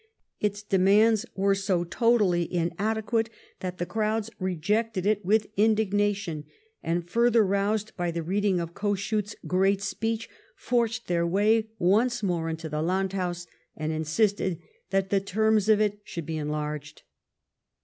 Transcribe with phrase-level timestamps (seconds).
[0.39, 6.43] Its demands were so totally inadequate that the crowd rejected it with indignation;
[6.81, 12.49] and, further roused by the reading of Kossuth's great speech, forced their way once more
[12.49, 13.45] into the Landhaus,
[13.77, 14.59] and insisted
[14.89, 17.03] that the terms of it should be enlarged.